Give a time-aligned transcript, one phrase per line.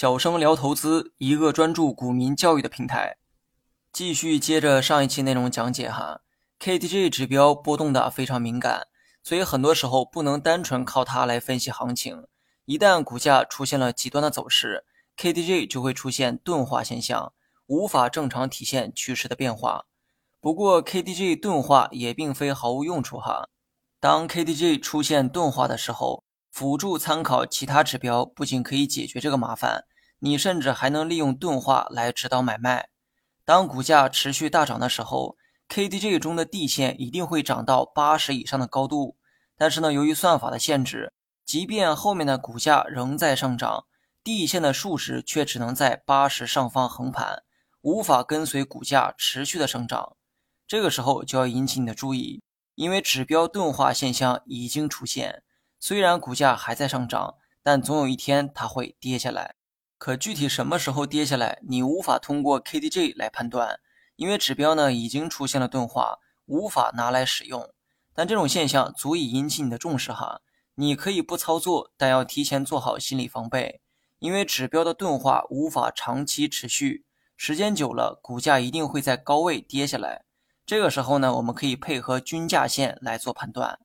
[0.00, 3.16] 小生聊投资，一个专注股民教育的平台。
[3.92, 6.20] 继续接着上一期内容讲解哈
[6.60, 8.86] ，KDJ 指标波动的非常敏感，
[9.24, 12.28] 所以很多时候不能单纯靠它来分析行情。
[12.64, 14.84] 一旦股价出现了极端的走势
[15.16, 17.32] ，KDJ 就会出现钝化现象，
[17.66, 19.86] 无法正常体现趋势的变化。
[20.40, 23.48] 不过 KDJ 钝化也并非毫无用处哈，
[23.98, 26.22] 当 KDJ 出现钝化的时候。
[26.50, 29.84] 辅助参考其他指标，不仅可以解决这个麻烦，
[30.18, 32.88] 你甚至还能利用钝化来指导买卖。
[33.44, 35.36] 当股价持续大涨的时候
[35.68, 39.16] ，KDJ 中的地线一定会涨到八十以上的高度。
[39.56, 41.12] 但是呢，由于算法的限制，
[41.44, 43.86] 即便后面的股价仍在上涨，
[44.22, 47.42] 地线的数值却只能在八十上方横盘，
[47.80, 50.16] 无法跟随股价持续的上涨。
[50.66, 52.42] 这个时候就要引起你的注意，
[52.74, 55.42] 因为指标钝化现象已经出现。
[55.80, 59.54] 虽然股价还在上涨，但总有一天它会跌下来。
[59.96, 63.80] 可具体什么时候跌下来，你无法通过 KDJ 来判断，
[64.16, 67.72] 因为指标呢已经出现了钝化，无法拿来使用。
[68.14, 70.40] 但这种现象足以引起你的重视哈。
[70.74, 73.80] 你可以不操作，但要提前做好心理防备，
[74.20, 77.04] 因为指标的钝化无法长期持续，
[77.36, 80.24] 时间久了，股价一定会在高位跌下来。
[80.64, 83.80] 这个时候呢，我们可以配合均价线来做判断。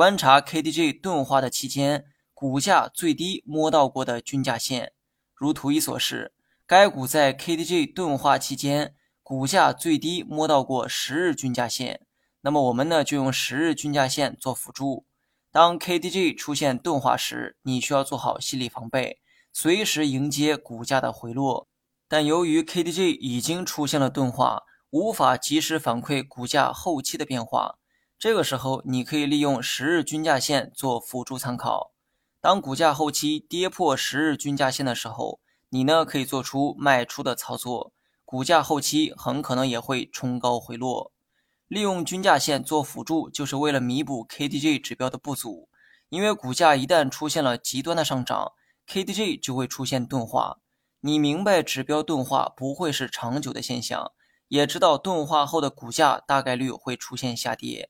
[0.00, 4.94] 观察 KDJ 钝化的期间，股价最低摸到过的均价线，
[5.34, 6.32] 如图一所示，
[6.66, 12.00] 该股在 KDJ 钝化期间，股价最低摸到过十日均价线。
[12.40, 15.04] 那么我们呢，就用十日均价线做辅助。
[15.52, 19.20] 当 KDJ 出现钝化时，你需要做好心理防备，
[19.52, 21.68] 随时迎接股价的回落。
[22.08, 27.79] 但由于 KDJ 已经出现了钝化，无法及时反馈股价后期的变化。
[28.20, 31.94] 这个时候，你可以利用十日均价线做辅助参考。
[32.38, 35.40] 当股价后期跌破十日均价线的时候，
[35.70, 37.94] 你呢可以做出卖出的操作。
[38.26, 41.12] 股价后期很可能也会冲高回落。
[41.66, 45.70] 利用均价线做辅助，就是为了弥补 KDJ 指标的不足。
[46.10, 48.52] 因为股价一旦出现了极端的上涨
[48.86, 50.58] ，KDJ 就会出现钝化。
[51.00, 54.12] 你明白指标钝化不会是长久的现象，
[54.48, 57.88] 也知道钝化后的股价大概率会出现下跌。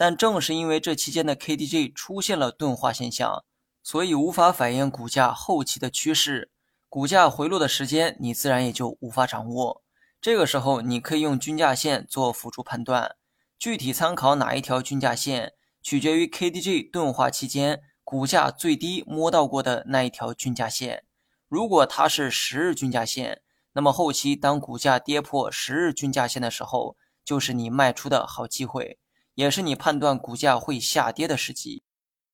[0.00, 3.44] 但正是因为这期间的 KDJ 出现了钝化现象，
[3.82, 6.50] 所以无法反映股价后期的趋势，
[6.88, 9.82] 股价回落的时间你自然也就无法掌握。
[10.18, 13.16] 这个时候，你可以用均价线做辅助判断，
[13.58, 15.52] 具体参考哪一条均价线，
[15.82, 21.04] 取决于 KDJ 钝化期间股价最低摸到过的那一条均价线。
[21.46, 23.42] 如果它是十日均价线，
[23.74, 28.98] 那么后期当股价跌破十日均价线的时候，就是你卖出的好机会。
[29.40, 31.82] 也是你判断股价会下跌的时机。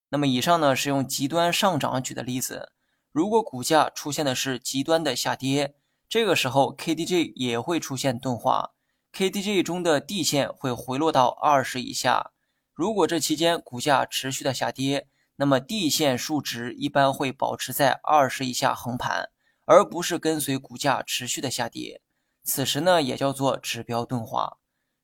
[0.09, 2.73] 那么以上呢是用极端上涨举的例子。
[3.13, 5.75] 如果股价出现的是极端的下跌，
[6.09, 8.71] 这个时候 KDJ 也会出现钝化
[9.13, 12.31] ，KDJ 中的地线会回落到二十以下。
[12.73, 15.07] 如果这期间股价持续的下跌，
[15.37, 19.29] 那么地线数值一般会保持在二十以下横盘，
[19.63, 22.01] 而不是跟随股价持续的下跌。
[22.43, 24.57] 此时呢也叫做指标钝化。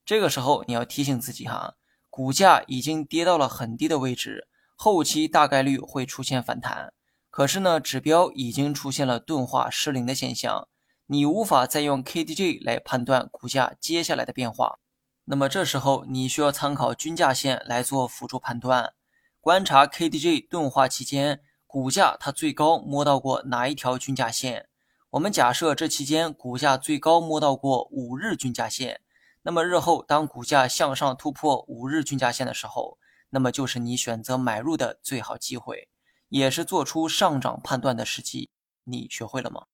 [0.06, 1.76] 这个时候你要提醒自己哈。
[2.16, 6.94] 股价已经跌到了很低的位置，后期大概率会出现反弹。
[7.32, 10.68] 可是呢，指标已经出现了钝化失灵的现象，
[11.08, 14.78] 你无法再用 KDJ 来判断股价接下来的变化。
[15.26, 18.94] 那么这时候你需要参考均价线来做辅助判断，
[19.42, 24.68] 观察 KDJ 钝化期间股价它最高摸到过哪一条均价线。
[25.10, 29.02] 我们假设这期间股价最高摸到过五日均价线。
[29.46, 32.98] 那么日后当股价向上突破五日均价线的时候，
[33.30, 35.90] 那么就是你选择买入的最好机会，
[36.30, 38.50] 也是做出上涨判断的时机。
[38.86, 39.66] 你学会了吗？